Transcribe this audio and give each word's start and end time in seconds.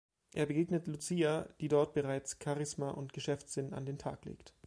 Er 0.33 0.47
begegnet 0.47 0.87
Lucia, 0.87 1.47
die 1.59 1.67
dort 1.67 1.93
bereits 1.93 2.39
Charisma 2.43 2.89
und 2.89 3.13
Geschäftssinn 3.13 3.71
an 3.71 3.85
den 3.85 3.99
Tag 3.99 4.25
legt. 4.25 4.55